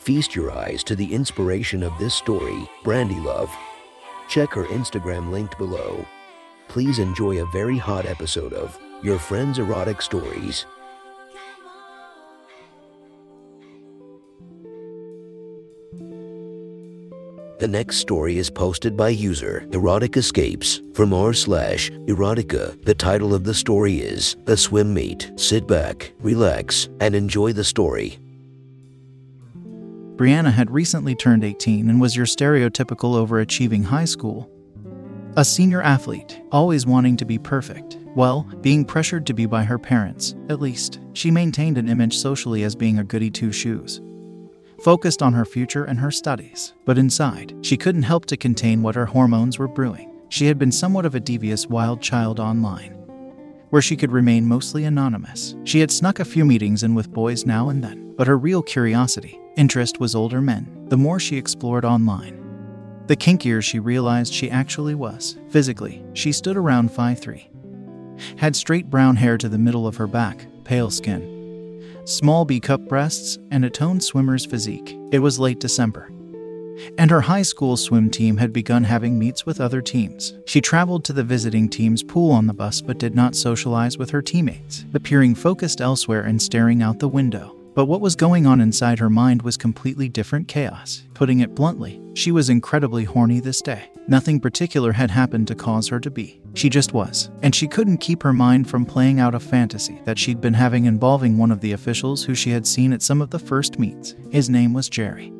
Feast 0.00 0.34
your 0.34 0.50
eyes 0.50 0.82
to 0.84 0.96
the 0.96 1.12
inspiration 1.12 1.82
of 1.82 1.92
this 1.98 2.14
story, 2.14 2.66
Brandy 2.82 3.20
Love. 3.20 3.54
Check 4.30 4.48
her 4.54 4.64
Instagram 4.64 5.30
linked 5.30 5.58
below. 5.58 6.06
Please 6.68 6.98
enjoy 6.98 7.42
a 7.42 7.50
very 7.52 7.76
hot 7.76 8.06
episode 8.06 8.54
of 8.54 8.78
Your 9.02 9.18
Friend's 9.18 9.58
Erotic 9.58 10.00
Stories. 10.00 10.64
The 17.58 17.68
next 17.68 17.98
story 17.98 18.38
is 18.38 18.48
posted 18.48 18.96
by 18.96 19.10
user 19.10 19.68
Erotic 19.72 20.16
Escapes. 20.16 20.80
from 20.94 21.12
r 21.12 21.34
slash 21.34 21.90
erotica, 21.90 22.82
the 22.86 22.94
title 22.94 23.34
of 23.34 23.44
the 23.44 23.52
story 23.52 23.96
is 23.96 24.38
A 24.46 24.56
Swim 24.56 24.94
Meet. 24.94 25.30
Sit 25.36 25.66
back, 25.66 26.10
relax, 26.20 26.88
and 27.00 27.14
enjoy 27.14 27.52
the 27.52 27.64
story. 27.64 28.18
Brianna 30.20 30.52
had 30.52 30.70
recently 30.70 31.14
turned 31.14 31.44
18 31.44 31.88
and 31.88 31.98
was 31.98 32.14
your 32.14 32.26
stereotypical 32.26 33.26
overachieving 33.26 33.82
high 33.82 34.04
school. 34.04 34.50
A 35.38 35.44
senior 35.46 35.80
athlete, 35.80 36.42
always 36.52 36.84
wanting 36.84 37.16
to 37.16 37.24
be 37.24 37.38
perfect. 37.38 37.96
Well, 38.14 38.42
being 38.60 38.84
pressured 38.84 39.24
to 39.28 39.32
be 39.32 39.46
by 39.46 39.64
her 39.64 39.78
parents, 39.78 40.34
at 40.50 40.60
least. 40.60 41.00
She 41.14 41.30
maintained 41.30 41.78
an 41.78 41.88
image 41.88 42.18
socially 42.18 42.64
as 42.64 42.76
being 42.76 42.98
a 42.98 43.04
goody 43.04 43.30
two 43.30 43.50
shoes 43.50 44.02
focused 44.82 45.22
on 45.22 45.32
her 45.32 45.44
future 45.46 45.84
and 45.84 45.98
her 45.98 46.10
studies, 46.10 46.74
but 46.84 46.98
inside, 46.98 47.54
she 47.62 47.76
couldn't 47.76 48.02
help 48.02 48.24
to 48.26 48.36
contain 48.36 48.82
what 48.82 48.94
her 48.94 49.06
hormones 49.06 49.58
were 49.58 49.68
brewing. 49.68 50.10
She 50.30 50.46
had 50.46 50.58
been 50.58 50.72
somewhat 50.72 51.04
of 51.04 51.14
a 51.14 51.20
devious 51.20 51.66
wild 51.66 52.00
child 52.00 52.40
online, 52.40 52.92
where 53.70 53.82
she 53.82 53.96
could 53.96 54.10
remain 54.10 54.46
mostly 54.46 54.84
anonymous. 54.84 55.54
She 55.64 55.80
had 55.80 55.90
snuck 55.90 56.18
a 56.18 56.24
few 56.24 56.46
meetings 56.46 56.82
in 56.82 56.94
with 56.94 57.12
boys 57.12 57.44
now 57.44 57.68
and 57.68 57.84
then, 57.84 58.09
but 58.20 58.26
her 58.26 58.36
real 58.36 58.62
curiosity, 58.62 59.40
interest 59.56 59.98
was 59.98 60.14
older 60.14 60.42
men, 60.42 60.84
the 60.90 60.96
more 60.98 61.18
she 61.18 61.38
explored 61.38 61.86
online. 61.86 62.38
The 63.06 63.16
kinkier 63.16 63.62
she 63.62 63.78
realized 63.78 64.34
she 64.34 64.50
actually 64.50 64.94
was. 64.94 65.38
Physically, 65.48 66.04
she 66.12 66.30
stood 66.30 66.58
around 66.58 66.90
5'3. 66.90 67.46
Had 68.36 68.54
straight 68.54 68.90
brown 68.90 69.16
hair 69.16 69.38
to 69.38 69.48
the 69.48 69.56
middle 69.56 69.86
of 69.86 69.96
her 69.96 70.06
back, 70.06 70.44
pale 70.64 70.90
skin, 70.90 71.82
small 72.04 72.44
B 72.44 72.60
cup 72.60 72.82
breasts, 72.82 73.38
and 73.50 73.64
a 73.64 73.70
toned 73.70 74.04
swimmer's 74.04 74.44
physique. 74.44 74.98
It 75.12 75.20
was 75.20 75.38
late 75.38 75.58
December. 75.58 76.12
And 76.98 77.10
her 77.10 77.22
high 77.22 77.40
school 77.40 77.78
swim 77.78 78.10
team 78.10 78.36
had 78.36 78.52
begun 78.52 78.84
having 78.84 79.18
meets 79.18 79.46
with 79.46 79.62
other 79.62 79.80
teams. 79.80 80.34
She 80.44 80.60
traveled 80.60 81.06
to 81.06 81.14
the 81.14 81.24
visiting 81.24 81.70
team's 81.70 82.02
pool 82.02 82.32
on 82.32 82.46
the 82.46 82.52
bus 82.52 82.82
but 82.82 82.98
did 82.98 83.14
not 83.14 83.34
socialize 83.34 83.96
with 83.96 84.10
her 84.10 84.20
teammates, 84.20 84.84
appearing 84.92 85.36
focused 85.36 85.80
elsewhere 85.80 86.24
and 86.24 86.42
staring 86.42 86.82
out 86.82 86.98
the 86.98 87.08
window. 87.08 87.56
But 87.80 87.86
what 87.86 88.02
was 88.02 88.14
going 88.14 88.46
on 88.46 88.60
inside 88.60 88.98
her 88.98 89.08
mind 89.08 89.40
was 89.40 89.56
completely 89.56 90.06
different 90.06 90.48
chaos. 90.48 91.04
Putting 91.14 91.40
it 91.40 91.54
bluntly, 91.54 91.98
she 92.12 92.30
was 92.30 92.50
incredibly 92.50 93.04
horny 93.04 93.40
this 93.40 93.62
day. 93.62 93.90
Nothing 94.06 94.38
particular 94.38 94.92
had 94.92 95.10
happened 95.10 95.48
to 95.48 95.54
cause 95.54 95.88
her 95.88 95.98
to 95.98 96.10
be. 96.10 96.42
She 96.52 96.68
just 96.68 96.92
was. 96.92 97.30
And 97.40 97.54
she 97.54 97.66
couldn't 97.66 97.96
keep 97.96 98.22
her 98.22 98.34
mind 98.34 98.68
from 98.68 98.84
playing 98.84 99.18
out 99.18 99.34
a 99.34 99.40
fantasy 99.40 99.98
that 100.04 100.18
she'd 100.18 100.42
been 100.42 100.52
having 100.52 100.84
involving 100.84 101.38
one 101.38 101.50
of 101.50 101.62
the 101.62 101.72
officials 101.72 102.22
who 102.22 102.34
she 102.34 102.50
had 102.50 102.66
seen 102.66 102.92
at 102.92 103.00
some 103.00 103.22
of 103.22 103.30
the 103.30 103.38
first 103.38 103.78
meets. 103.78 104.14
His 104.30 104.50
name 104.50 104.74
was 104.74 104.90
Jerry. 104.90 105.32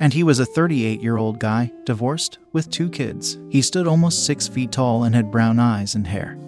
And 0.00 0.14
he 0.14 0.22
was 0.22 0.38
a 0.38 0.46
38 0.46 1.02
year 1.02 1.18
old 1.18 1.38
guy, 1.38 1.70
divorced, 1.84 2.38
with 2.54 2.70
two 2.70 2.88
kids. 2.88 3.36
He 3.50 3.60
stood 3.60 3.86
almost 3.86 4.24
six 4.24 4.48
feet 4.48 4.72
tall 4.72 5.04
and 5.04 5.14
had 5.14 5.30
brown 5.30 5.58
eyes 5.58 5.94
and 5.96 6.06
hair, 6.06 6.38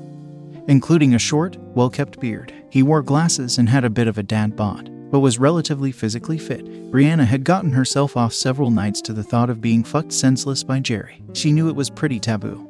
including 0.66 1.14
a 1.14 1.18
short, 1.18 1.58
well 1.74 1.90
kept 1.90 2.20
beard. 2.20 2.54
He 2.70 2.82
wore 2.82 3.02
glasses 3.02 3.58
and 3.58 3.68
had 3.68 3.84
a 3.84 3.90
bit 3.90 4.08
of 4.08 4.16
a 4.16 4.22
dad 4.22 4.56
bod 4.56 4.90
but 5.10 5.20
was 5.20 5.38
relatively 5.38 5.92
physically 5.92 6.38
fit. 6.38 6.64
Brianna 6.90 7.24
had 7.24 7.44
gotten 7.44 7.72
herself 7.72 8.16
off 8.16 8.32
several 8.32 8.70
nights 8.70 9.00
to 9.02 9.12
the 9.12 9.22
thought 9.22 9.50
of 9.50 9.60
being 9.60 9.84
fucked 9.84 10.12
senseless 10.12 10.62
by 10.62 10.80
Jerry. 10.80 11.22
She 11.32 11.52
knew 11.52 11.68
it 11.68 11.76
was 11.76 11.90
pretty 11.90 12.20
taboo, 12.20 12.68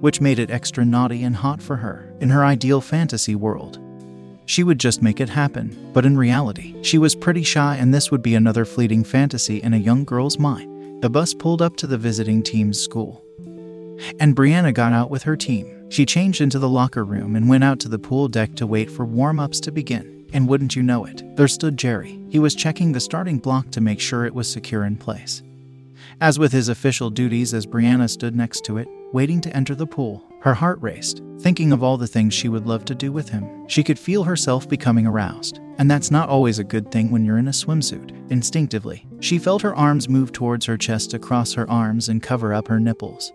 which 0.00 0.20
made 0.20 0.38
it 0.38 0.50
extra 0.50 0.84
naughty 0.84 1.24
and 1.24 1.36
hot 1.36 1.62
for 1.62 1.76
her. 1.76 2.12
In 2.20 2.30
her 2.30 2.44
ideal 2.44 2.80
fantasy 2.80 3.34
world, 3.34 3.78
she 4.46 4.64
would 4.64 4.80
just 4.80 5.02
make 5.02 5.20
it 5.20 5.28
happen, 5.28 5.90
but 5.92 6.06
in 6.06 6.16
reality, 6.16 6.74
she 6.82 6.98
was 6.98 7.14
pretty 7.14 7.42
shy 7.42 7.76
and 7.76 7.92
this 7.92 8.10
would 8.10 8.22
be 8.22 8.34
another 8.34 8.64
fleeting 8.64 9.04
fantasy 9.04 9.62
in 9.62 9.74
a 9.74 9.78
young 9.78 10.04
girl's 10.04 10.38
mind. 10.38 11.02
The 11.02 11.10
bus 11.10 11.34
pulled 11.34 11.62
up 11.62 11.76
to 11.76 11.86
the 11.86 11.98
visiting 11.98 12.42
team's 12.42 12.80
school, 12.80 13.22
and 14.18 14.34
Brianna 14.34 14.72
got 14.72 14.92
out 14.92 15.10
with 15.10 15.22
her 15.24 15.36
team. 15.36 15.90
She 15.90 16.06
changed 16.06 16.40
into 16.40 16.58
the 16.58 16.68
locker 16.68 17.04
room 17.04 17.36
and 17.36 17.48
went 17.48 17.64
out 17.64 17.78
to 17.80 17.88
the 17.88 17.98
pool 17.98 18.28
deck 18.28 18.54
to 18.56 18.66
wait 18.66 18.90
for 18.90 19.04
warm 19.04 19.38
ups 19.38 19.60
to 19.60 19.70
begin. 19.70 20.17
And 20.32 20.48
wouldn't 20.48 20.76
you 20.76 20.82
know 20.82 21.04
it, 21.04 21.22
there 21.36 21.48
stood 21.48 21.76
Jerry. 21.76 22.20
He 22.28 22.38
was 22.38 22.54
checking 22.54 22.92
the 22.92 23.00
starting 23.00 23.38
block 23.38 23.70
to 23.70 23.80
make 23.80 24.00
sure 24.00 24.24
it 24.26 24.34
was 24.34 24.50
secure 24.50 24.84
in 24.84 24.96
place. 24.96 25.42
As 26.20 26.38
with 26.38 26.52
his 26.52 26.68
official 26.68 27.10
duties, 27.10 27.54
as 27.54 27.66
Brianna 27.66 28.10
stood 28.10 28.34
next 28.36 28.64
to 28.64 28.78
it, 28.78 28.88
waiting 29.12 29.40
to 29.40 29.56
enter 29.56 29.74
the 29.74 29.86
pool, 29.86 30.24
her 30.40 30.54
heart 30.54 30.78
raced, 30.80 31.22
thinking 31.40 31.72
of 31.72 31.82
all 31.82 31.96
the 31.96 32.06
things 32.06 32.34
she 32.34 32.48
would 32.48 32.66
love 32.66 32.84
to 32.84 32.94
do 32.94 33.10
with 33.10 33.28
him. 33.28 33.66
She 33.68 33.82
could 33.82 33.98
feel 33.98 34.24
herself 34.24 34.68
becoming 34.68 35.06
aroused, 35.06 35.60
and 35.78 35.90
that's 35.90 36.10
not 36.10 36.28
always 36.28 36.58
a 36.58 36.64
good 36.64 36.90
thing 36.90 37.10
when 37.10 37.24
you're 37.24 37.38
in 37.38 37.48
a 37.48 37.52
swimsuit. 37.52 38.30
Instinctively, 38.30 39.06
she 39.20 39.38
felt 39.38 39.62
her 39.62 39.74
arms 39.74 40.08
move 40.08 40.32
towards 40.32 40.66
her 40.66 40.76
chest 40.76 41.14
across 41.14 41.54
her 41.54 41.68
arms 41.70 42.08
and 42.08 42.22
cover 42.22 42.52
up 42.52 42.68
her 42.68 42.80
nipples, 42.80 43.32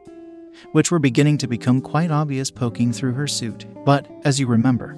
which 0.71 0.91
were 0.91 0.99
beginning 0.99 1.37
to 1.39 1.47
become 1.47 1.81
quite 1.81 2.11
obvious 2.11 2.51
poking 2.51 2.93
through 2.93 3.13
her 3.13 3.27
suit. 3.27 3.65
But, 3.85 4.07
as 4.23 4.39
you 4.39 4.47
remember, 4.47 4.95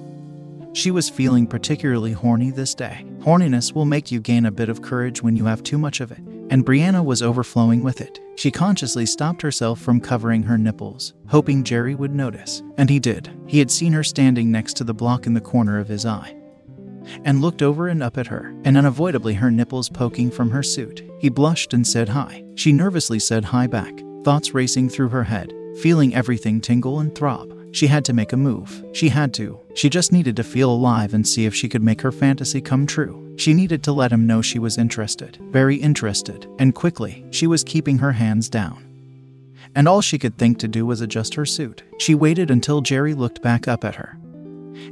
she 0.76 0.90
was 0.90 1.08
feeling 1.08 1.46
particularly 1.46 2.12
horny 2.12 2.50
this 2.50 2.74
day. 2.74 3.04
Horniness 3.20 3.72
will 3.72 3.86
make 3.86 4.12
you 4.12 4.20
gain 4.20 4.44
a 4.44 4.50
bit 4.50 4.68
of 4.68 4.82
courage 4.82 5.22
when 5.22 5.34
you 5.34 5.46
have 5.46 5.62
too 5.62 5.78
much 5.78 6.00
of 6.00 6.12
it, 6.12 6.18
and 6.50 6.66
Brianna 6.66 7.02
was 7.02 7.22
overflowing 7.22 7.82
with 7.82 8.02
it. 8.02 8.20
She 8.36 8.50
consciously 8.50 9.06
stopped 9.06 9.40
herself 9.40 9.80
from 9.80 10.00
covering 10.00 10.42
her 10.42 10.58
nipples, 10.58 11.14
hoping 11.28 11.64
Jerry 11.64 11.94
would 11.94 12.14
notice, 12.14 12.62
and 12.76 12.90
he 12.90 13.00
did. 13.00 13.30
He 13.46 13.58
had 13.58 13.70
seen 13.70 13.94
her 13.94 14.04
standing 14.04 14.50
next 14.50 14.74
to 14.74 14.84
the 14.84 14.92
block 14.92 15.26
in 15.26 15.32
the 15.32 15.40
corner 15.40 15.78
of 15.78 15.88
his 15.88 16.04
eye 16.04 16.36
and 17.24 17.40
looked 17.40 17.62
over 17.62 17.88
and 17.88 18.02
up 18.02 18.18
at 18.18 18.26
her, 18.26 18.54
and 18.64 18.76
unavoidably 18.76 19.34
her 19.34 19.50
nipples 19.50 19.88
poking 19.88 20.30
from 20.30 20.50
her 20.50 20.62
suit. 20.62 21.08
He 21.20 21.28
blushed 21.28 21.72
and 21.72 21.86
said 21.86 22.08
hi. 22.08 22.44
She 22.56 22.72
nervously 22.72 23.18
said 23.18 23.44
hi 23.44 23.66
back, 23.66 24.02
thoughts 24.24 24.54
racing 24.54 24.88
through 24.88 25.10
her 25.10 25.24
head, 25.24 25.52
feeling 25.80 26.14
everything 26.14 26.60
tingle 26.60 27.00
and 27.00 27.14
throb. 27.14 27.55
She 27.76 27.88
had 27.88 28.06
to 28.06 28.14
make 28.14 28.32
a 28.32 28.38
move. 28.38 28.82
She 28.94 29.10
had 29.10 29.34
to. 29.34 29.60
She 29.74 29.90
just 29.90 30.10
needed 30.10 30.34
to 30.36 30.42
feel 30.42 30.70
alive 30.70 31.12
and 31.12 31.28
see 31.28 31.44
if 31.44 31.54
she 31.54 31.68
could 31.68 31.82
make 31.82 32.00
her 32.00 32.10
fantasy 32.10 32.62
come 32.62 32.86
true. 32.86 33.34
She 33.36 33.52
needed 33.52 33.82
to 33.82 33.92
let 33.92 34.10
him 34.10 34.26
know 34.26 34.40
she 34.40 34.58
was 34.58 34.78
interested, 34.78 35.36
very 35.50 35.76
interested, 35.76 36.48
and 36.58 36.74
quickly, 36.74 37.26
she 37.30 37.46
was 37.46 37.62
keeping 37.62 37.98
her 37.98 38.12
hands 38.12 38.48
down. 38.48 38.82
And 39.74 39.86
all 39.86 40.00
she 40.00 40.18
could 40.18 40.38
think 40.38 40.58
to 40.60 40.68
do 40.68 40.86
was 40.86 41.02
adjust 41.02 41.34
her 41.34 41.44
suit. 41.44 41.82
She 41.98 42.14
waited 42.14 42.50
until 42.50 42.80
Jerry 42.80 43.12
looked 43.12 43.42
back 43.42 43.68
up 43.68 43.84
at 43.84 43.96
her. 43.96 44.16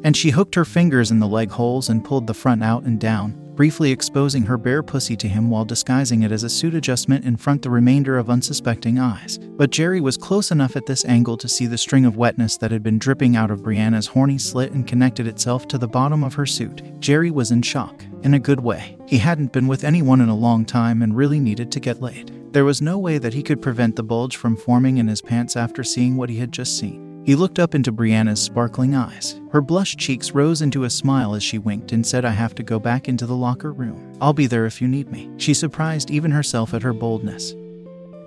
And 0.04 0.14
she 0.14 0.28
hooked 0.28 0.54
her 0.54 0.66
fingers 0.66 1.10
in 1.10 1.20
the 1.20 1.26
leg 1.26 1.52
holes 1.52 1.88
and 1.88 2.04
pulled 2.04 2.26
the 2.26 2.34
front 2.34 2.62
out 2.62 2.82
and 2.82 3.00
down, 3.00 3.32
briefly 3.54 3.90
exposing 3.90 4.42
her 4.42 4.58
bare 4.58 4.82
pussy 4.82 5.16
to 5.16 5.28
him 5.28 5.50
while 5.50 5.64
disguising 5.64 6.22
it 6.22 6.32
as 6.32 6.42
a 6.42 6.48
suit 6.48 6.74
adjustment 6.74 7.24
in 7.24 7.36
front 7.36 7.62
the 7.62 7.70
remainder 7.70 8.18
of 8.18 8.30
unsuspecting 8.30 8.98
eyes. 8.98 9.38
But 9.38 9.70
Jerry 9.70 10.00
was 10.00 10.16
close 10.16 10.50
enough 10.50 10.76
at 10.76 10.86
this 10.86 11.04
angle 11.04 11.36
to 11.38 11.48
see 11.48 11.66
the 11.66 11.78
string 11.78 12.04
of 12.04 12.16
wetness 12.16 12.56
that 12.58 12.70
had 12.70 12.82
been 12.82 12.98
dripping 12.98 13.36
out 13.36 13.50
of 13.50 13.62
Brianna's 13.62 14.08
horny 14.08 14.38
slit 14.38 14.72
and 14.72 14.86
connected 14.86 15.26
itself 15.26 15.68
to 15.68 15.78
the 15.78 15.88
bottom 15.88 16.24
of 16.24 16.34
her 16.34 16.46
suit. 16.46 16.82
Jerry 17.00 17.30
was 17.30 17.50
in 17.50 17.62
shock, 17.62 18.04
in 18.22 18.34
a 18.34 18.38
good 18.38 18.60
way. 18.60 18.96
He 19.06 19.18
hadn't 19.18 19.52
been 19.52 19.68
with 19.68 19.84
anyone 19.84 20.20
in 20.20 20.28
a 20.28 20.34
long 20.34 20.64
time 20.64 21.02
and 21.02 21.16
really 21.16 21.40
needed 21.40 21.70
to 21.72 21.80
get 21.80 22.00
laid. 22.02 22.52
There 22.52 22.64
was 22.64 22.80
no 22.80 22.98
way 22.98 23.18
that 23.18 23.34
he 23.34 23.42
could 23.42 23.60
prevent 23.60 23.96
the 23.96 24.02
bulge 24.02 24.36
from 24.36 24.56
forming 24.56 24.98
in 24.98 25.08
his 25.08 25.20
pants 25.20 25.56
after 25.56 25.82
seeing 25.82 26.16
what 26.16 26.30
he 26.30 26.38
had 26.38 26.52
just 26.52 26.78
seen. 26.78 27.03
He 27.24 27.34
looked 27.34 27.58
up 27.58 27.74
into 27.74 27.90
Brianna's 27.90 28.42
sparkling 28.42 28.94
eyes. 28.94 29.40
Her 29.50 29.62
blushed 29.62 29.98
cheeks 29.98 30.32
rose 30.32 30.60
into 30.60 30.84
a 30.84 30.90
smile 30.90 31.34
as 31.34 31.42
she 31.42 31.56
winked 31.58 31.92
and 31.92 32.06
said, 32.06 32.24
I 32.24 32.30
have 32.30 32.54
to 32.56 32.62
go 32.62 32.78
back 32.78 33.08
into 33.08 33.24
the 33.24 33.36
locker 33.36 33.72
room. 33.72 34.12
I'll 34.20 34.34
be 34.34 34.46
there 34.46 34.66
if 34.66 34.82
you 34.82 34.88
need 34.88 35.10
me. 35.10 35.30
She 35.38 35.54
surprised 35.54 36.10
even 36.10 36.30
herself 36.30 36.74
at 36.74 36.82
her 36.82 36.92
boldness. 36.92 37.54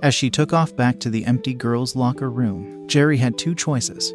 As 0.02 0.16
she 0.16 0.32
took 0.32 0.52
off 0.52 0.76
back 0.76 1.00
to 1.00 1.12
the 1.12 1.26
empty 1.26 1.54
girls' 1.54 1.96
locker 1.96 2.32
room, 2.32 2.88
Jerry 2.88 3.18
had 3.18 3.38
two 3.38 3.54
choices. 3.54 4.14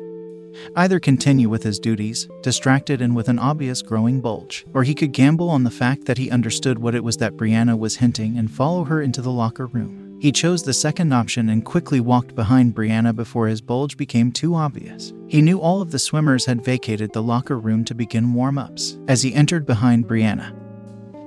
Either 0.75 0.99
continue 0.99 1.49
with 1.49 1.63
his 1.63 1.79
duties, 1.79 2.29
distracted 2.43 3.01
and 3.01 3.15
with 3.15 3.29
an 3.29 3.39
obvious 3.39 3.83
growing 3.83 4.21
bulge, 4.21 4.67
or 4.75 4.83
he 4.83 4.95
could 4.95 5.13
gamble 5.13 5.49
on 5.49 5.63
the 5.63 5.71
fact 5.71 6.07
that 6.07 6.19
he 6.19 6.31
understood 6.31 6.79
what 6.79 6.95
it 6.95 7.05
was 7.05 7.19
that 7.19 7.37
Brianna 7.37 7.79
was 7.79 7.97
hinting 7.97 8.37
and 8.37 8.51
follow 8.51 8.85
her 8.85 9.01
into 9.01 9.23
the 9.23 9.31
locker 9.31 9.67
room. 9.67 10.02
He 10.23 10.31
chose 10.31 10.63
the 10.63 10.73
second 10.73 11.13
option 11.13 11.49
and 11.49 11.65
quickly 11.65 11.99
walked 11.99 12.37
behind 12.37 12.77
Brianna 12.77 13.13
before 13.13 13.49
his 13.49 13.61
bulge 13.61 13.97
became 13.97 14.31
too 14.31 14.55
obvious. 14.55 15.13
He 15.27 15.43
knew 15.43 15.59
all 15.59 15.83
of 15.83 15.91
the 15.91 15.99
swimmers 15.99 16.47
had 16.47 16.65
vacated 16.65 17.13
the 17.13 17.25
locker 17.25 17.59
room 17.59 17.85
to 17.87 17.93
begin 17.93 18.33
warm 18.33 18.57
ups 18.57 18.99
as 19.09 19.23
he 19.23 19.35
entered 19.35 19.67
behind 19.67 20.07
Brianna. 20.07 20.55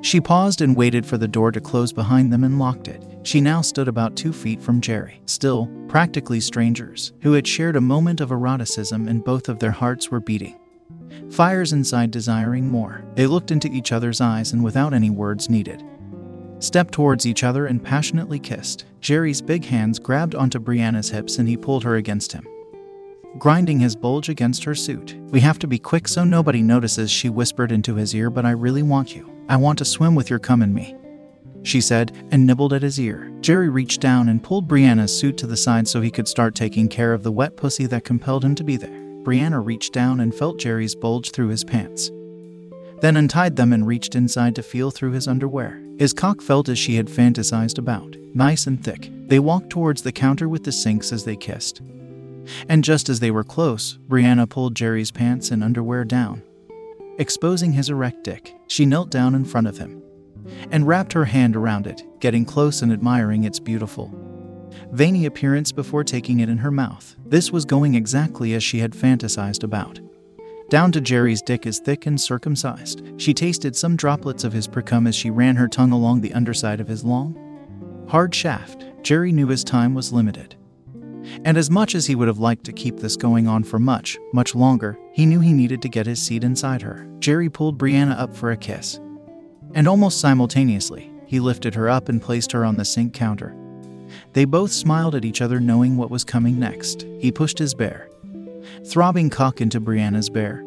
She 0.01 0.21
paused 0.21 0.61
and 0.61 0.77
waited 0.77 1.05
for 1.05 1.17
the 1.17 1.27
door 1.27 1.51
to 1.51 1.59
close 1.59 1.91
behind 1.91 2.31
them 2.31 2.45
and 2.45 2.57
locked 2.57 2.87
it. 2.87 3.03
She 3.23 3.41
now 3.41 3.59
stood 3.59 3.89
about 3.89 4.15
two 4.15 4.31
feet 4.31 4.61
from 4.61 4.79
Jerry, 4.79 5.19
still 5.25 5.69
practically 5.89 6.39
strangers, 6.39 7.11
who 7.21 7.33
had 7.33 7.45
shared 7.45 7.75
a 7.75 7.81
moment 7.81 8.21
of 8.21 8.31
eroticism 8.31 9.09
and 9.09 9.25
both 9.25 9.49
of 9.49 9.59
their 9.59 9.71
hearts 9.71 10.09
were 10.09 10.21
beating. 10.21 10.57
Fires 11.31 11.73
inside 11.73 12.11
desiring 12.11 12.69
more. 12.69 13.03
They 13.15 13.27
looked 13.27 13.51
into 13.51 13.67
each 13.67 13.91
other's 13.91 14.21
eyes 14.21 14.53
and 14.53 14.63
without 14.63 14.93
any 14.93 15.09
words 15.09 15.49
needed, 15.49 15.83
stepped 16.59 16.93
towards 16.93 17.25
each 17.25 17.43
other 17.43 17.65
and 17.65 17.83
passionately 17.83 18.39
kissed. 18.39 18.85
Jerry's 19.01 19.41
big 19.41 19.65
hands 19.65 19.99
grabbed 19.99 20.35
onto 20.35 20.59
Brianna's 20.59 21.09
hips 21.09 21.37
and 21.37 21.47
he 21.47 21.57
pulled 21.57 21.83
her 21.83 21.95
against 21.95 22.31
him, 22.31 22.47
grinding 23.37 23.79
his 23.79 23.95
bulge 23.95 24.29
against 24.29 24.63
her 24.63 24.75
suit. 24.75 25.15
We 25.29 25.39
have 25.41 25.59
to 25.59 25.67
be 25.67 25.77
quick 25.79 26.07
so 26.07 26.23
nobody 26.23 26.61
notices, 26.61 27.11
she 27.11 27.29
whispered 27.29 27.71
into 27.71 27.95
his 27.95 28.15
ear, 28.15 28.29
but 28.29 28.45
I 28.45 28.51
really 28.51 28.83
want 28.83 29.15
you. 29.15 29.31
I 29.47 29.57
want 29.57 29.77
to 29.79 29.85
swim 29.85 30.15
with 30.15 30.29
your 30.29 30.39
cum 30.39 30.61
in 30.61 30.73
me. 30.73 30.95
She 31.63 31.81
said, 31.81 32.11
and 32.31 32.45
nibbled 32.45 32.73
at 32.73 32.83
his 32.83 32.99
ear. 32.99 33.31
Jerry 33.41 33.69
reached 33.69 33.99
down 33.99 34.29
and 34.29 34.43
pulled 34.43 34.67
Brianna's 34.67 35.17
suit 35.17 35.35
to 35.37 35.47
the 35.47 35.57
side 35.57 35.87
so 35.87 35.99
he 35.99 36.11
could 36.11 36.27
start 36.27 36.53
taking 36.53 36.87
care 36.87 37.13
of 37.13 37.23
the 37.23 37.31
wet 37.31 37.57
pussy 37.57 37.87
that 37.87 38.03
compelled 38.03 38.45
him 38.45 38.53
to 38.55 38.63
be 38.63 38.77
there. 38.77 38.89
Brianna 39.23 39.65
reached 39.65 39.91
down 39.91 40.19
and 40.19 40.33
felt 40.33 40.59
Jerry's 40.59 40.93
bulge 40.93 41.31
through 41.31 41.47
his 41.47 41.63
pants, 41.63 42.11
then 43.01 43.17
untied 43.17 43.55
them 43.55 43.73
and 43.73 43.85
reached 43.85 44.15
inside 44.15 44.55
to 44.55 44.63
feel 44.63 44.91
through 44.91 45.11
his 45.11 45.27
underwear. 45.27 45.81
His 45.97 46.13
cock 46.13 46.41
felt 46.41 46.69
as 46.69 46.77
she 46.77 46.95
had 46.95 47.07
fantasized 47.07 47.77
about, 47.77 48.15
nice 48.33 48.67
and 48.67 48.83
thick. 48.83 49.09
They 49.27 49.39
walked 49.39 49.69
towards 49.69 50.01
the 50.01 50.11
counter 50.11 50.49
with 50.49 50.63
the 50.63 50.71
sinks 50.71 51.11
as 51.11 51.23
they 51.23 51.35
kissed. 51.35 51.81
And 52.69 52.83
just 52.83 53.09
as 53.09 53.19
they 53.19 53.31
were 53.31 53.43
close, 53.43 53.97
Brianna 54.07 54.47
pulled 54.49 54.75
Jerry's 54.75 55.11
pants 55.11 55.51
and 55.51 55.63
underwear 55.63 56.03
down. 56.05 56.43
Exposing 57.17 57.73
his 57.73 57.89
erect 57.89 58.23
dick, 58.23 58.55
she 58.67 58.85
knelt 58.85 59.09
down 59.09 59.35
in 59.35 59.45
front 59.45 59.67
of 59.67 59.77
him 59.77 60.01
and 60.71 60.87
wrapped 60.87 61.13
her 61.13 61.25
hand 61.25 61.55
around 61.55 61.87
it, 61.87 62.03
getting 62.19 62.45
close 62.45 62.81
and 62.81 62.91
admiring 62.91 63.43
its 63.45 63.59
beautiful, 63.59 64.13
veiny 64.91 65.25
appearance 65.25 65.71
before 65.71 66.03
taking 66.03 66.39
it 66.39 66.49
in 66.49 66.57
her 66.57 66.71
mouth. 66.71 67.15
This 67.25 67.51
was 67.51 67.65
going 67.65 67.95
exactly 67.95 68.53
as 68.53 68.63
she 68.63 68.79
had 68.79 68.91
fantasized 68.91 69.63
about. 69.63 69.99
Down 70.69 70.91
to 70.93 71.01
Jerry's 71.01 71.43
dick 71.43 71.67
is 71.67 71.79
thick 71.79 72.07
and 72.07 72.19
circumcised. 72.19 73.03
She 73.17 73.35
tasted 73.35 73.75
some 73.75 73.95
droplets 73.95 74.43
of 74.43 74.51
his 74.51 74.67
precum 74.67 75.07
as 75.07 75.15
she 75.15 75.29
ran 75.29 75.55
her 75.57 75.67
tongue 75.67 75.91
along 75.91 76.21
the 76.21 76.33
underside 76.33 76.79
of 76.79 76.87
his 76.87 77.03
long, 77.03 78.05
hard 78.09 78.33
shaft. 78.33 78.83
Jerry 79.03 79.31
knew 79.31 79.47
his 79.47 79.63
time 79.63 79.93
was 79.93 80.11
limited. 80.11 80.55
And 81.43 81.55
as 81.57 81.69
much 81.69 81.93
as 81.93 82.07
he 82.07 82.15
would 82.15 82.27
have 82.27 82.39
liked 82.39 82.63
to 82.65 82.73
keep 82.73 82.97
this 82.97 83.15
going 83.15 83.47
on 83.47 83.63
for 83.63 83.77
much, 83.77 84.17
much 84.33 84.55
longer, 84.55 84.97
he 85.13 85.27
knew 85.27 85.39
he 85.39 85.53
needed 85.53 85.83
to 85.83 85.89
get 85.89 86.07
his 86.07 86.21
seat 86.21 86.43
inside 86.43 86.81
her. 86.81 87.07
Jerry 87.19 87.49
pulled 87.49 87.77
Brianna 87.77 88.17
up 88.19 88.35
for 88.35 88.51
a 88.51 88.57
kiss. 88.57 88.99
And 89.75 89.87
almost 89.87 90.19
simultaneously, 90.19 91.11
he 91.27 91.39
lifted 91.39 91.75
her 91.75 91.89
up 91.89 92.09
and 92.09 92.21
placed 92.21 92.51
her 92.53 92.65
on 92.65 92.75
the 92.75 92.85
sink 92.85 93.13
counter. 93.13 93.55
They 94.33 94.45
both 94.45 94.71
smiled 94.71 95.15
at 95.15 95.25
each 95.25 95.41
other, 95.41 95.59
knowing 95.59 95.97
what 95.97 96.11
was 96.11 96.23
coming 96.23 96.59
next. 96.59 97.05
He 97.19 97.31
pushed 97.31 97.59
his 97.59 97.73
bare, 97.73 98.09
throbbing 98.85 99.29
cock 99.29 99.61
into 99.61 99.79
Brianna's 99.79 100.29
bare, 100.29 100.63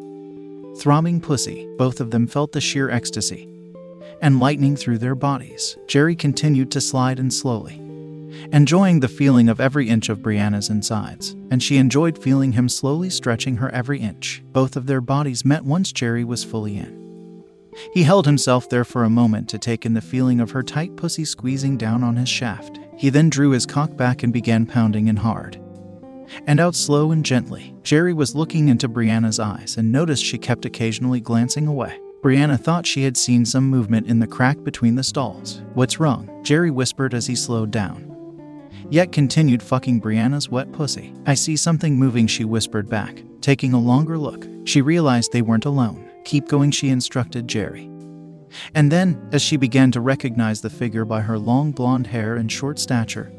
throbbing 0.77 1.21
pussy. 1.21 1.67
Both 1.77 1.99
of 1.99 2.11
them 2.11 2.27
felt 2.27 2.51
the 2.51 2.61
sheer 2.61 2.89
ecstasy 2.89 3.47
and 4.21 4.39
lightning 4.39 4.75
through 4.75 4.97
their 4.97 5.15
bodies. 5.15 5.77
Jerry 5.87 6.15
continued 6.15 6.71
to 6.71 6.81
slide 6.81 7.19
in 7.19 7.31
slowly, 7.31 7.75
enjoying 8.51 8.99
the 8.99 9.07
feeling 9.07 9.49
of 9.49 9.61
every 9.61 9.89
inch 9.89 10.09
of 10.09 10.19
Brianna's 10.19 10.69
insides, 10.69 11.31
and 11.51 11.61
she 11.63 11.77
enjoyed 11.77 12.21
feeling 12.21 12.53
him 12.53 12.69
slowly 12.69 13.09
stretching 13.09 13.57
her 13.57 13.69
every 13.69 13.99
inch. 13.99 14.43
Both 14.51 14.75
of 14.75 14.87
their 14.87 15.01
bodies 15.01 15.45
met 15.45 15.63
once 15.63 15.91
Jerry 15.91 16.23
was 16.23 16.43
fully 16.43 16.77
in. 16.77 16.99
He 17.93 18.03
held 18.03 18.25
himself 18.25 18.67
there 18.69 18.83
for 18.83 19.03
a 19.03 19.09
moment 19.09 19.47
to 19.49 19.59
take 19.59 19.85
in 19.85 19.93
the 19.93 20.01
feeling 20.01 20.39
of 20.39 20.51
her 20.51 20.63
tight 20.63 20.97
pussy 20.97 21.23
squeezing 21.23 21.77
down 21.77 22.03
on 22.03 22.17
his 22.17 22.27
shaft. 22.27 22.79
He 22.97 23.09
then 23.09 23.29
drew 23.29 23.51
his 23.51 23.65
cock 23.65 23.95
back 23.95 24.23
and 24.23 24.33
began 24.33 24.65
pounding 24.65 25.07
in 25.07 25.15
hard 25.15 25.61
and 26.47 26.59
out 26.59 26.75
slow 26.75 27.11
and 27.11 27.25
gently. 27.25 27.73
Jerry 27.83 28.13
was 28.13 28.35
looking 28.35 28.69
into 28.69 28.89
Brianna's 28.89 29.39
eyes 29.39 29.77
and 29.77 29.91
noticed 29.91 30.23
she 30.23 30.37
kept 30.37 30.65
occasionally 30.65 31.19
glancing 31.19 31.67
away. 31.67 31.99
Brianna 32.21 32.59
thought 32.59 32.85
she 32.85 33.03
had 33.03 33.15
seen 33.15 33.45
some 33.45 33.69
movement 33.69 34.07
in 34.07 34.19
the 34.19 34.27
crack 34.27 34.61
between 34.63 34.95
the 34.95 35.03
stalls. 35.03 35.61
What's 35.73 35.99
wrong? 35.99 36.29
Jerry 36.43 36.69
whispered 36.69 37.13
as 37.13 37.27
he 37.27 37.35
slowed 37.35 37.71
down. 37.71 38.05
Yet 38.89 39.11
continued 39.11 39.63
fucking 39.63 40.01
Brianna's 40.01 40.49
wet 40.49 40.71
pussy. 40.71 41.13
I 41.25 41.35
see 41.35 41.55
something 41.55 41.95
moving, 41.95 42.27
she 42.27 42.43
whispered 42.43 42.89
back. 42.89 43.23
Taking 43.39 43.73
a 43.73 43.79
longer 43.79 44.17
look, 44.17 44.47
she 44.65 44.81
realized 44.81 45.31
they 45.31 45.41
weren't 45.41 45.65
alone. 45.65 46.09
Keep 46.25 46.47
going, 46.47 46.71
she 46.71 46.89
instructed 46.89 47.47
Jerry. 47.47 47.89
And 48.75 48.91
then, 48.91 49.29
as 49.31 49.41
she 49.41 49.57
began 49.57 49.91
to 49.91 50.01
recognize 50.01 50.61
the 50.61 50.69
figure 50.69 51.05
by 51.05 51.21
her 51.21 51.37
long 51.37 51.71
blonde 51.71 52.07
hair 52.07 52.35
and 52.35 52.51
short 52.51 52.79
stature, 52.79 53.31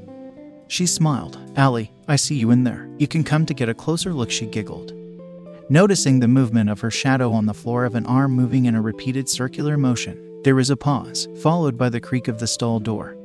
she 0.70 0.87
smiled. 0.87 1.37
Allie, 1.56 1.93
I 2.06 2.17
see 2.17 2.37
you 2.37 2.52
in 2.52 2.64
there. 2.64 2.88
You 2.96 3.08
can 3.08 3.25
come 3.25 3.44
to 3.46 3.55
get 3.55 3.69
a 3.69 3.75
closer 3.75 4.14
look, 4.14 4.31
she 4.31 4.46
giggled. 4.46 4.93
Noticing 5.69 6.20
the 6.20 6.28
movement 6.28 6.70
of 6.70 6.81
her 6.81 6.90
shadow 6.90 7.32
on 7.32 7.46
the 7.46 7.55
floor 7.55 7.84
of 7.84 7.94
an 7.94 8.06
arm 8.06 8.32
moving 8.32 8.67
in 8.67 8.75
a 8.75 8.81
repeated 8.81 9.28
circular 9.28 9.76
motion, 9.76 10.40
there 10.44 10.55
was 10.55 10.70
a 10.70 10.76
pause, 10.76 11.28
followed 11.43 11.76
by 11.76 11.88
the 11.88 12.00
creak 12.00 12.28
of 12.28 12.38
the 12.38 12.46
stall 12.46 12.78
door. 12.81 13.17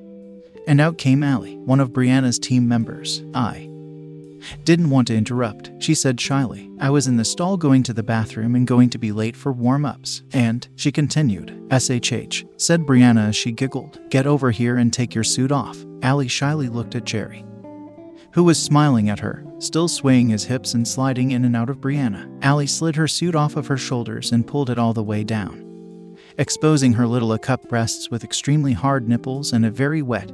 And 0.67 0.81
out 0.81 0.97
came 0.97 1.23
Allie, 1.23 1.57
one 1.57 1.79
of 1.79 1.91
Brianna's 1.91 2.39
team 2.39 2.67
members. 2.67 3.23
I 3.33 3.69
didn't 4.63 4.89
want 4.89 5.07
to 5.07 5.15
interrupt, 5.15 5.71
she 5.79 5.93
said 5.93 6.19
shyly. 6.19 6.69
I 6.79 6.89
was 6.89 7.07
in 7.07 7.17
the 7.17 7.25
stall 7.25 7.57
going 7.57 7.83
to 7.83 7.93
the 7.93 8.03
bathroom 8.03 8.55
and 8.55 8.67
going 8.67 8.89
to 8.91 8.97
be 8.97 9.11
late 9.11 9.35
for 9.35 9.51
warm 9.51 9.85
ups. 9.85 10.23
And, 10.33 10.67
she 10.75 10.91
continued, 10.91 11.47
SHH, 11.69 12.61
said 12.61 12.81
Brianna 12.81 13.29
as 13.29 13.35
she 13.35 13.51
giggled. 13.51 13.99
Get 14.09 14.27
over 14.27 14.51
here 14.51 14.77
and 14.77 14.91
take 14.91 15.15
your 15.15 15.23
suit 15.23 15.51
off. 15.51 15.77
Allie 16.01 16.27
shyly 16.27 16.69
looked 16.69 16.95
at 16.95 17.05
Jerry, 17.05 17.45
who 18.33 18.43
was 18.43 18.61
smiling 18.61 19.09
at 19.09 19.19
her, 19.19 19.45
still 19.59 19.87
swaying 19.87 20.29
his 20.29 20.45
hips 20.45 20.73
and 20.73 20.87
sliding 20.87 21.31
in 21.31 21.45
and 21.45 21.55
out 21.55 21.69
of 21.69 21.79
Brianna. 21.79 22.29
Allie 22.43 22.67
slid 22.67 22.95
her 22.95 23.07
suit 23.07 23.35
off 23.35 23.55
of 23.55 23.67
her 23.67 23.77
shoulders 23.77 24.31
and 24.31 24.45
pulled 24.45 24.69
it 24.69 24.77
all 24.77 24.93
the 24.93 25.03
way 25.03 25.23
down, 25.23 26.15
exposing 26.37 26.93
her 26.93 27.07
little 27.07 27.33
A 27.33 27.39
cup 27.39 27.67
breasts 27.69 28.11
with 28.11 28.23
extremely 28.23 28.73
hard 28.73 29.07
nipples 29.07 29.53
and 29.53 29.65
a 29.65 29.71
very 29.71 30.01
wet, 30.01 30.31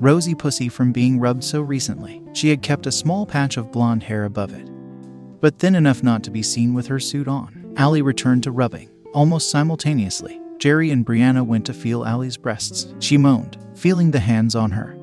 rosy 0.00 0.34
pussy 0.34 0.68
from 0.68 0.92
being 0.92 1.18
rubbed 1.18 1.42
so 1.42 1.60
recently. 1.60 2.22
She 2.32 2.50
had 2.50 2.62
kept 2.62 2.86
a 2.86 2.92
small 2.92 3.26
patch 3.26 3.56
of 3.56 3.72
blonde 3.72 4.02
hair 4.02 4.24
above 4.24 4.52
it, 4.54 4.68
but 5.40 5.58
thin 5.58 5.74
enough 5.74 6.02
not 6.02 6.22
to 6.24 6.30
be 6.30 6.42
seen 6.42 6.74
with 6.74 6.86
her 6.86 7.00
suit 7.00 7.28
on. 7.28 7.74
Allie 7.76 8.02
returned 8.02 8.42
to 8.44 8.50
rubbing. 8.50 8.90
Almost 9.14 9.50
simultaneously, 9.50 10.40
Jerry 10.58 10.90
and 10.90 11.06
Brianna 11.06 11.44
went 11.44 11.66
to 11.66 11.72
feel 11.72 12.04
Allie's 12.04 12.36
breasts. 12.36 12.92
She 12.98 13.16
moaned, 13.16 13.56
feeling 13.74 14.10
the 14.10 14.20
hands 14.20 14.54
on 14.54 14.70
her, 14.72 14.96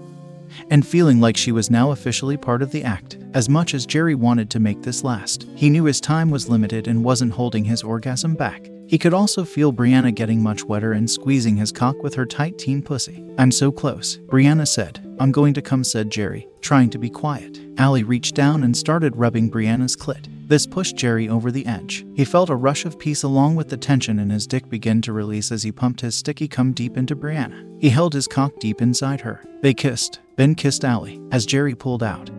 and 0.70 0.86
feeling 0.86 1.20
like 1.20 1.38
she 1.38 1.52
was 1.52 1.72
now 1.72 1.92
officially 1.92 2.38
part 2.38 2.62
of 2.62 2.72
the 2.72 2.84
act. 2.84 3.18
As 3.34 3.50
much 3.50 3.74
as 3.74 3.86
Jerry 3.86 4.16
wanted 4.16 4.50
to 4.52 4.60
make 4.60 4.82
this 4.82 5.04
last, 5.04 5.48
he 5.56 5.70
knew 5.70 5.86
his 5.86 6.02
time 6.02 6.30
was 6.30 6.50
limited 6.50 6.88
and 6.88 7.04
wasn't 7.04 7.34
holding 7.34 7.64
his 7.64 7.84
orgasm 7.84 8.36
back. 8.36 8.70
He 8.88 8.98
could 8.98 9.13
also 9.13 9.44
feel 9.44 9.74
Brianna 9.74 10.13
getting 10.13 10.44
much 10.44 10.63
wetter 10.63 10.92
and 10.92 11.10
squeezing 11.10 11.58
his 11.58 11.72
cock 11.72 12.01
with 12.04 12.13
her 12.15 12.25
tight 12.25 12.58
teen 12.58 12.82
pussy. 12.82 13.25
I'm 13.38 13.51
so 13.51 13.72
close, 13.72 14.18
Brianna 14.27 14.68
said. 14.68 15.01
I'm 15.20 15.32
going 15.32 15.54
to 15.56 15.62
come, 15.62 15.84
said 15.84 16.10
Jerry, 16.12 16.48
trying 16.62 16.89
to 16.92 16.98
be 16.98 17.10
quiet. 17.10 17.60
Allie 17.77 18.04
reached 18.04 18.36
down 18.36 18.63
and 18.63 18.75
started 18.75 19.15
rubbing 19.15 19.50
Brianna's 19.50 19.96
clit. 19.96 20.27
This 20.48 20.68
pushed 20.68 20.96
Jerry 20.96 21.27
over 21.27 21.51
the 21.51 21.65
edge. 21.65 22.06
He 22.13 22.24
felt 22.24 22.51
a 22.51 22.56
rush 22.56 22.86
of 22.86 23.00
peace 23.00 23.24
along 23.24 23.56
with 23.56 23.70
the 23.70 23.77
tension 23.77 24.20
in 24.20 24.30
his 24.30 24.46
dick 24.46 24.70
begin 24.70 25.01
to 25.01 25.13
release 25.13 25.51
as 25.51 25.63
he 25.63 25.72
pumped 25.72 26.01
his 26.01 26.13
sticky 26.13 26.48
cum 26.48 26.72
deep 26.72 26.98
into 26.98 27.15
Brianna. 27.15 27.82
He 27.82 27.89
held 27.89 28.13
his 28.13 28.27
cock 28.27 28.60
deep 28.60 28.82
inside 28.82 29.22
her. 29.22 29.44
They 29.63 29.74
kissed, 29.74 30.20
then 30.36 30.54
kissed 30.54 30.86
Allie, 30.86 31.20
as 31.32 31.48
Jerry 31.48 31.74
pulled 31.74 32.04
out. 32.04 32.30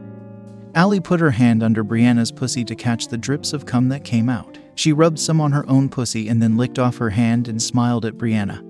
Allie 0.77 1.01
put 1.01 1.19
her 1.19 1.31
hand 1.31 1.63
under 1.63 1.83
Brianna's 1.83 2.31
pussy 2.31 2.65
to 2.67 2.77
catch 2.77 3.09
the 3.09 3.19
drips 3.19 3.53
of 3.53 3.67
cum 3.67 3.89
that 3.89 4.05
came 4.05 4.29
out. 4.29 4.59
She 4.77 4.93
rubbed 4.93 5.19
some 5.19 5.41
on 5.41 5.53
her 5.53 5.69
own 5.69 5.89
pussy 5.89 6.29
and 6.29 6.41
then 6.41 6.57
licked 6.57 6.79
off 6.79 6.99
her 6.99 7.11
hand 7.11 7.49
and 7.49 7.61
smiled 7.61 8.05
at 8.05 8.19
Brianna, 8.19 8.63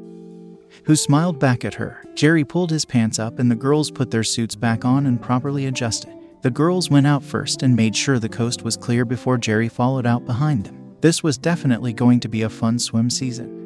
who 0.84 0.96
smiled 0.96 1.38
back 1.38 1.64
at 1.64 1.74
her. 1.74 2.02
Jerry 2.14 2.44
pulled 2.44 2.70
his 2.70 2.84
pants 2.84 3.18
up 3.18 3.38
and 3.38 3.50
the 3.50 3.56
girls 3.56 3.90
put 3.90 4.12
their 4.12 4.24
suits 4.24 4.54
back 4.54 4.84
on 4.84 5.04
and 5.04 5.20
properly 5.20 5.66
adjusted. 5.66 6.14
The 6.42 6.50
girls 6.50 6.88
went 6.88 7.08
out 7.08 7.24
first 7.24 7.62
and 7.64 7.74
made 7.74 7.96
sure 7.96 8.20
the 8.20 8.28
coast 8.28 8.62
was 8.62 8.76
clear 8.76 9.04
before 9.04 9.36
Jerry 9.36 9.68
followed 9.68 10.06
out 10.06 10.24
behind 10.24 10.66
them. 10.66 10.94
This 11.00 11.24
was 11.24 11.36
definitely 11.36 11.92
going 11.92 12.20
to 12.20 12.28
be 12.28 12.42
a 12.42 12.48
fun 12.48 12.78
swim 12.78 13.10
season. 13.10 13.65